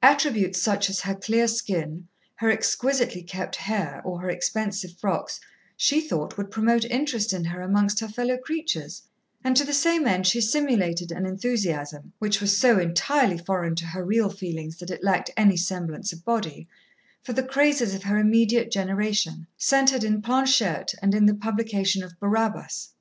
Attributes 0.00 0.62
such 0.62 0.88
as 0.88 1.00
her 1.00 1.14
clear 1.14 1.46
skin, 1.46 2.08
her 2.36 2.48
exquisitely 2.48 3.22
kept 3.22 3.56
hair, 3.56 4.00
or 4.02 4.18
her 4.22 4.30
expensive 4.30 4.96
frocks, 4.96 5.38
she 5.76 6.00
thought 6.00 6.38
would 6.38 6.50
promote 6.50 6.86
interest 6.86 7.34
in 7.34 7.44
her 7.44 7.60
amongst 7.60 8.00
her 8.00 8.08
fellow 8.08 8.38
creatures, 8.38 9.02
and 9.44 9.54
to 9.58 9.62
the 9.62 9.74
same 9.74 10.06
end 10.06 10.26
she 10.26 10.40
simulated 10.40 11.12
an 11.12 11.26
enthusiasm 11.26 12.14
which 12.18 12.40
was 12.40 12.56
so 12.56 12.78
entirely 12.78 13.36
foreign 13.36 13.74
to 13.74 13.84
her 13.88 14.02
real 14.02 14.30
feelings 14.30 14.78
that 14.78 14.90
it 14.90 15.04
lacked 15.04 15.30
any 15.36 15.54
semblance 15.54 16.14
of 16.14 16.24
body 16.24 16.66
for 17.22 17.34
the 17.34 17.42
crazes 17.42 17.94
of 17.94 18.04
her 18.04 18.16
immediate 18.16 18.70
generation, 18.70 19.46
centred 19.58 20.02
in 20.02 20.22
Planchette 20.22 20.94
and 21.02 21.14
in 21.14 21.26
the 21.26 21.34
publication 21.34 22.02
of 22.02 22.18
Barabbas. 22.18 22.94